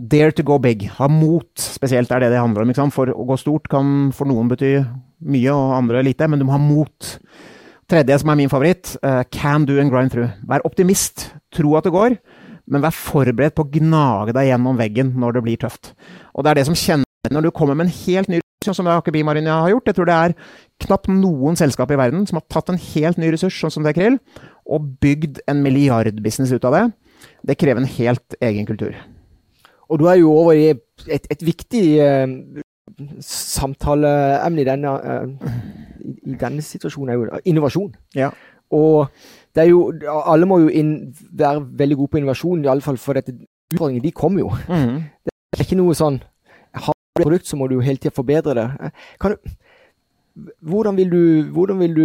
[0.00, 0.86] Dare to go big.
[0.96, 2.92] Ha mot, spesielt er det det handler om.
[2.94, 4.78] For å gå stort kan for noen bety
[5.28, 7.10] mye, og andre lite, men du må ha mot.
[7.90, 10.30] Tredje, som er min favoritt, uh, can do and grind through.
[10.48, 11.28] Vær optimist.
[11.52, 12.16] Tro at det går,
[12.70, 15.92] men vær forberedt på å gnage deg gjennom veggen når det blir tøft.
[16.32, 18.86] Og det er det som kjenner når du kommer med en helt ny ressurs, som
[18.86, 19.90] det Aker Bimarine har gjort.
[19.90, 20.36] Jeg tror det er
[20.86, 23.92] knapt noen selskap i verden som har tatt en helt ny ressurs, sånn som det
[23.92, 24.18] er Krill,
[24.64, 26.84] og bygd en milliardbusiness ut av det.
[27.46, 28.94] Det krever en helt egen kultur.
[29.90, 32.60] Og du er jo over i et, et viktig uh,
[33.24, 35.50] samtaleemne i denne, uh,
[36.00, 37.94] i, denne situasjonen, er jo innovasjon.
[38.14, 38.30] Ja.
[38.70, 39.08] Og
[39.54, 43.00] det er jo, alle må jo inn, være veldig gode på innovasjon, i alle fall
[43.02, 43.34] for dette
[43.72, 44.52] utfordringene de kommer jo.
[44.68, 45.00] Mm.
[45.26, 46.20] Det er ikke noe sånn
[46.70, 48.66] Har du et produkt, så må du hele tida forbedre det.
[49.20, 49.50] Kan du,
[50.62, 52.04] hvordan, vil du, hvordan vil du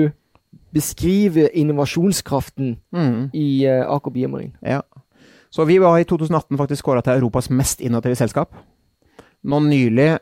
[0.73, 3.29] beskrive innovasjonskraften mm.
[3.37, 4.55] i uh, Aker Biomarin?
[4.65, 4.81] Ja.
[5.53, 8.55] Så vi var i 2018 faktisk kåra til Europas mest innovative selskap.
[9.45, 10.15] Nå nylig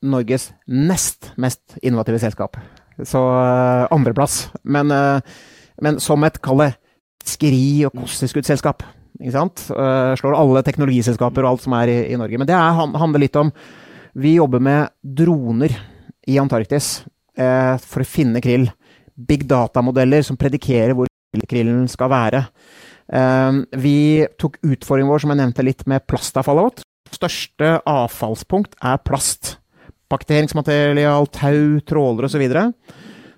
[0.00, 2.56] Norges nest mest innovative selskap.
[3.04, 4.48] Så uh, andreplass.
[4.62, 5.20] Men, uh,
[5.80, 6.72] men som et, kall det,
[7.28, 8.84] skri- og kosttilskuddsselskap.
[9.20, 9.66] Ikke sant?
[9.68, 12.40] Uh, slår alle teknologiselskaper og alt som er i, i Norge.
[12.40, 13.52] Men det er, handler litt om
[14.18, 15.76] Vi jobber med droner
[16.26, 17.00] i Antarktis
[17.40, 18.66] for å finne krill.
[19.14, 21.08] Big data-modeller som predikerer hvor
[21.48, 22.40] krillen skal være.
[23.12, 26.84] Ehm, vi tok utfordringen vår, som jeg nevnte litt, med plastavfallet vårt.
[27.10, 29.56] Største avfallspunkt er plast.
[30.10, 32.44] Bakterieringsmaterial, tau, tråler osv.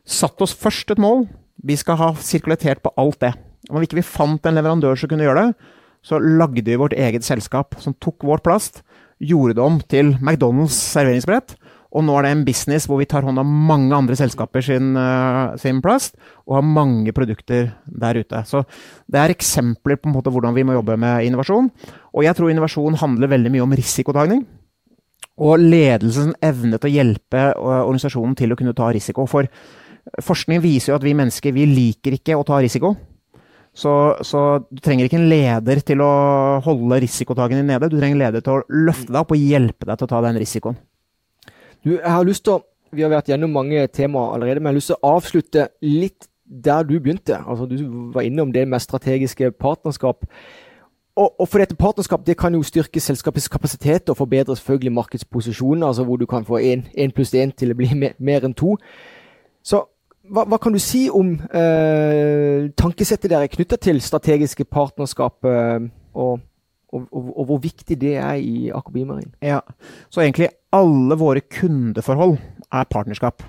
[0.09, 1.27] Satt oss først et mål.
[1.63, 3.33] Vi skal ha sirkulitert på alt det.
[3.71, 5.71] Om vi ikke fant en leverandør som kunne gjøre det,
[6.03, 8.81] så lagde vi vårt eget selskap som tok vår plast,
[9.23, 11.55] gjorde det om til McDonald's serveringsbrett
[11.93, 14.95] og nå er det en business hvor vi tar hånd om mange andre selskaper sin,
[14.97, 16.17] uh, sin plast,
[16.49, 18.41] og har mange produkter der ute.
[18.49, 18.65] Så
[19.13, 21.69] det er eksempler på en måte hvordan vi må jobbe med innovasjon.
[22.17, 24.43] Og jeg tror innovasjon handler veldig mye om risikotagning.
[25.43, 29.29] Og ledelsens evne til å hjelpe uh, organisasjonen til å kunne ta risiko.
[29.29, 29.49] For
[30.25, 32.95] forskning viser jo at vi mennesker vi liker ikke å ta risiko.
[33.73, 36.09] Så, så, du trenger ikke en leder til å
[36.65, 37.89] holde risikotagen nede.
[37.89, 40.21] Du trenger en leder til å løfte deg opp og hjelpe deg til å ta
[40.25, 40.81] den risikoen.
[41.85, 42.63] Du, jeg har lyst til å
[42.93, 46.27] Vi har vært gjennom mange temaer allerede, men jeg har lyst til å avslutte litt
[46.45, 47.39] der du begynte.
[47.49, 50.27] Altså, du var innom det med strategiske partnerskap.
[51.17, 55.87] Og, og, for dette partnerskap det kan jo styrke selskapets kapasitet og forbedre selvfølgelig markedsposisjonen,
[55.89, 58.77] altså hvor du kan få én pluss én til å bli mer, enn to.
[59.65, 59.81] Så
[60.29, 66.41] hva, hva, kan du si om eh, tankesettet dere knytta til strategiske partnerskap eh, og
[66.93, 69.61] og, og, hvor viktig det er i Aker Ja,
[70.11, 72.39] så egentlig alle våre kundeforhold
[72.73, 73.45] er partnerskap.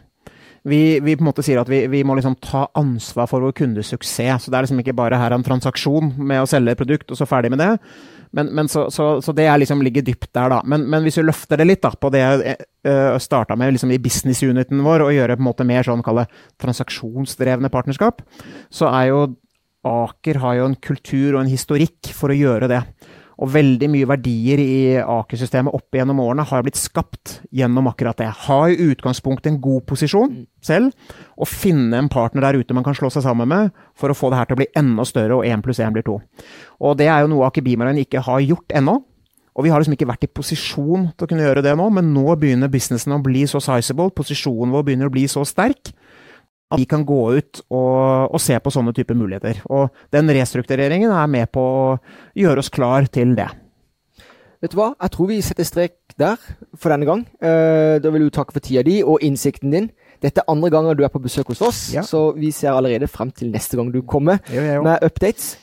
[0.64, 3.56] Vi, vi, på en måte sier at vi, vi, må liksom ta ansvar for vår
[3.58, 4.46] kundes suksess.
[4.46, 7.20] Så det er liksom ikke bare her en transaksjon med å selge et produkt, og
[7.20, 7.74] så ferdig med det.
[8.34, 10.62] Men, men så, så, så, det liksom ligger dypt der, da.
[10.66, 12.56] Men, men, hvis vi løfter det litt da, på det jeg
[12.88, 16.26] uh, starta med liksom i business-uniten vår, og gjøre på en måte mer sånn kalle
[16.64, 18.24] transaksjonsdrevne partnerskap,
[18.74, 19.24] så er jo
[19.84, 22.78] Aker har jo en kultur og en historikk for å gjøre det.
[23.42, 28.30] Og veldig mye verdier i Aker-systemet opp gjennom årene har blitt skapt gjennom akkurat det.
[28.46, 30.44] Ha i utgangspunktet en god posisjon mm.
[30.64, 30.92] selv,
[31.38, 34.30] og finne en partner der ute man kan slå seg sammen med for å få
[34.32, 36.20] det her til å bli enda større, og én pluss én blir to.
[36.84, 39.00] Og det er jo noe Aker Bimarine ikke har gjort ennå.
[39.54, 42.10] Og vi har liksom ikke vært i posisjon til å kunne gjøre det nå, men
[42.14, 45.92] nå begynner businessen å bli så sizable, posisjonen vår begynner å bli så sterk
[46.74, 49.62] at vi kan gå ut og, og, se på sånne typer muligheter.
[49.70, 51.84] Og den restruktureringen er med på å
[52.38, 53.50] gjøre oss klar til det.
[54.64, 56.40] Vet du hva, jeg tror vi setter strek der
[56.80, 57.26] for denne gang.
[57.44, 59.90] Uh, da vil du takke for tida di og innsikten din.
[60.24, 62.06] Dette er andre ganger du er på besøk hos oss, ja.
[62.08, 64.86] så vi ser allerede frem til neste gang du kommer jo, jo.
[64.86, 65.58] med updates.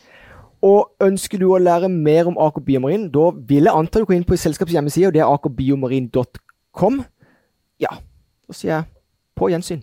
[0.61, 4.18] Og ønsker du å lære mer om Aker Biomarin, da vil jeg anta du går
[4.18, 7.00] inn på selskapets hjemmeside, og det er akerbiomarin.com.
[7.80, 7.94] Ja,
[8.44, 8.90] da sier jeg
[9.40, 9.80] på gjensyn.